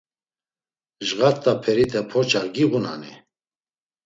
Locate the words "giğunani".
2.53-3.13